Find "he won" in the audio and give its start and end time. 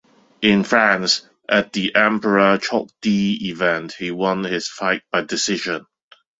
3.93-4.43